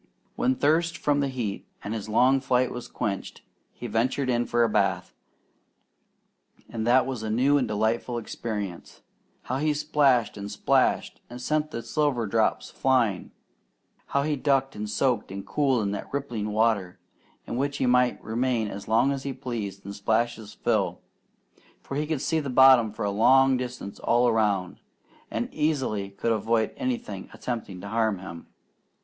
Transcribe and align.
When 0.35 0.55
thirst 0.55 0.97
from 0.97 1.19
the 1.19 1.27
heat 1.27 1.67
and 1.83 1.93
his 1.93 2.09
long 2.09 2.39
flight 2.41 2.71
was 2.71 2.87
quenched, 2.87 3.43
he 3.71 3.85
ventured 3.85 4.31
in 4.31 4.47
for 4.47 4.63
a 4.63 4.67
bath, 4.67 5.13
and 6.67 6.87
that 6.87 7.05
was 7.05 7.21
a 7.21 7.29
new 7.29 7.59
and 7.59 7.67
delightful 7.67 8.17
experience. 8.17 9.03
How 9.43 9.57
he 9.59 9.75
splashed 9.75 10.37
and 10.37 10.49
splashed, 10.49 11.21
and 11.29 11.39
sent 11.39 11.69
the 11.69 11.83
silver 11.83 12.25
drops 12.25 12.71
flying! 12.71 13.29
How 14.07 14.23
he 14.23 14.35
ducked 14.35 14.75
and 14.75 14.89
soaked 14.89 15.31
and 15.31 15.45
cooled 15.45 15.83
in 15.83 15.91
that 15.91 16.11
rippling 16.11 16.51
water, 16.51 16.97
in 17.45 17.55
which 17.55 17.77
he 17.77 17.85
might 17.85 18.19
remain 18.23 18.69
as 18.69 18.87
long 18.87 19.11
as 19.11 19.21
he 19.21 19.33
pleased 19.33 19.85
and 19.85 19.93
splash 19.95 20.37
his 20.37 20.55
fill; 20.55 21.01
for 21.83 21.95
he 21.95 22.07
could 22.07 22.21
see 22.23 22.39
the 22.39 22.49
bottom 22.49 22.91
for 22.91 23.05
a 23.05 23.11
long 23.11 23.55
distance 23.55 23.99
all 23.99 24.27
around, 24.27 24.79
and 25.29 25.47
easily 25.53 26.09
could 26.09 26.31
avoid 26.31 26.73
anything 26.75 27.29
attempting 27.33 27.79
to 27.81 27.87
harm 27.89 28.17
him. 28.17 28.47